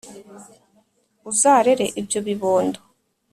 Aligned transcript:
Uzarere 1.29 1.85
ibyo 2.01 2.19
bibondo 2.27 2.79